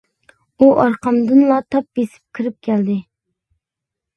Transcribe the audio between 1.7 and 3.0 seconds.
تاپ بېسىپ كىرىپ كەلدى.